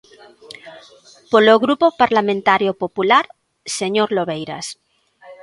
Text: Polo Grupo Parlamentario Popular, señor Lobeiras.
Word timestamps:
Polo 1.31 1.55
Grupo 1.63 1.87
Parlamentario 2.01 2.71
Popular, 2.83 3.25
señor 3.79 4.09
Lobeiras. 4.17 4.65